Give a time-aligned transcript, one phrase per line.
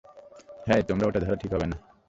[0.69, 1.77] হেই, তোমার ওটা ধরা ঠিক হবে না।